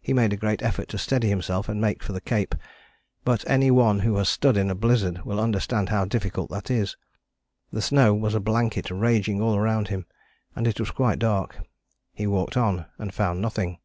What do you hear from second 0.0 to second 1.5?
He made a great effort to steady